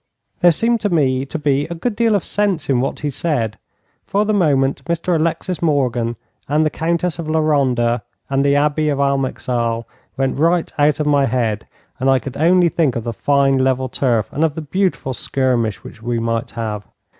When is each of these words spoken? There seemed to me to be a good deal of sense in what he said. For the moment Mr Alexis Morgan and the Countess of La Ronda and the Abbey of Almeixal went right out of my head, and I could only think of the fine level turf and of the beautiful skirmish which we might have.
There 0.39 0.51
seemed 0.51 0.81
to 0.81 0.89
me 0.89 1.27
to 1.27 1.37
be 1.37 1.65
a 1.67 1.75
good 1.75 1.95
deal 1.95 2.15
of 2.15 2.23
sense 2.23 2.71
in 2.71 2.81
what 2.81 3.01
he 3.01 3.11
said. 3.11 3.59
For 4.03 4.25
the 4.25 4.33
moment 4.33 4.83
Mr 4.85 5.15
Alexis 5.15 5.61
Morgan 5.61 6.15
and 6.49 6.65
the 6.65 6.71
Countess 6.71 7.19
of 7.19 7.29
La 7.29 7.39
Ronda 7.39 8.01
and 8.27 8.43
the 8.43 8.55
Abbey 8.55 8.89
of 8.89 8.97
Almeixal 8.97 9.85
went 10.17 10.39
right 10.39 10.73
out 10.79 10.99
of 10.99 11.05
my 11.05 11.27
head, 11.27 11.67
and 11.99 12.09
I 12.09 12.17
could 12.17 12.35
only 12.35 12.67
think 12.67 12.95
of 12.95 13.03
the 13.03 13.13
fine 13.13 13.59
level 13.59 13.89
turf 13.89 14.27
and 14.33 14.43
of 14.43 14.55
the 14.55 14.61
beautiful 14.61 15.13
skirmish 15.13 15.83
which 15.83 16.01
we 16.01 16.17
might 16.17 16.49
have. 16.57 16.83